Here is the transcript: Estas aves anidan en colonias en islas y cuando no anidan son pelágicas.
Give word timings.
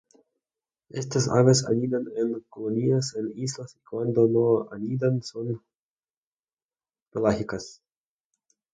Estas 1.01 1.29
aves 1.29 1.63
anidan 1.67 2.05
en 2.15 2.39
colonias 2.49 3.13
en 3.15 3.31
islas 3.37 3.75
y 3.75 3.81
cuando 3.81 4.27
no 4.27 4.67
anidan 4.71 5.21
son 5.21 5.61
pelágicas. 7.11 7.83